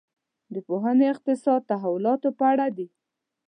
دا 0.53 0.59
پوهنې 0.67 1.05
اقتصادي 1.13 1.65
تحولاتو 1.69 2.29
په 2.37 2.43
اړه 2.51 2.67
دي. 2.77 2.87